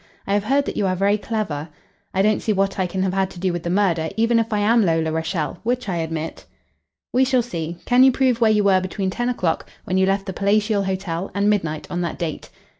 "I 0.25 0.33
have 0.33 0.45
heard 0.45 0.65
that 0.65 0.75
you 0.75 0.87
are 0.87 0.95
very 0.95 1.19
clever. 1.19 1.69
I 2.11 2.23
don't 2.23 2.39
see 2.41 2.53
what 2.53 2.79
I 2.79 2.87
can 2.87 3.03
have 3.03 3.13
had 3.13 3.29
to 3.29 3.39
do 3.39 3.53
with 3.53 3.61
the 3.61 3.69
murder, 3.69 4.09
even 4.17 4.39
if 4.39 4.51
I 4.51 4.57
am 4.57 4.83
Lola 4.83 5.11
Rachael 5.11 5.59
which 5.61 5.87
I 5.87 5.97
admit." 5.97 6.43
"We 7.13 7.23
shall 7.23 7.43
see. 7.43 7.77
Can 7.85 8.03
you 8.03 8.11
prove 8.11 8.41
where 8.41 8.49
you 8.49 8.63
were 8.63 8.81
between 8.81 9.11
ten 9.11 9.29
o'clock, 9.29 9.69
when 9.83 9.99
you 9.99 10.07
left 10.07 10.25
the 10.25 10.33
Palatial 10.33 10.85
Hotel, 10.85 11.29
and 11.35 11.51
midnight 11.51 11.85
on 11.91 12.01
that 12.01 12.17
date?" 12.17 12.49